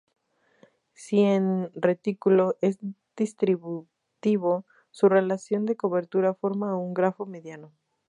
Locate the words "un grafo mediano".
6.75-7.71